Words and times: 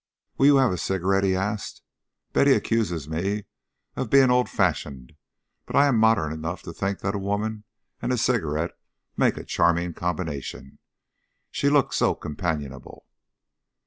"Will 0.39 0.47
you 0.47 0.55
have 0.55 0.71
a 0.71 0.79
cigarette?" 0.79 1.23
he 1.23 1.35
asked. 1.35 1.83
"Betty 2.33 2.53
accuses 2.53 3.07
me 3.07 3.43
of 3.95 4.09
being 4.09 4.31
old 4.31 4.49
fashioned, 4.49 5.13
but 5.67 5.75
I 5.75 5.85
am 5.85 5.97
modern 5.99 6.33
enough 6.33 6.63
to 6.63 6.73
think 6.73 7.01
that 7.01 7.13
a 7.13 7.19
woman 7.19 7.65
and 8.01 8.11
a 8.11 8.17
cigarette 8.17 8.71
make 9.15 9.37
a 9.37 9.43
charming 9.45 9.93
combination: 9.93 10.79
she 11.51 11.69
looks 11.69 11.97
so 11.97 12.15
companionable." 12.15 13.05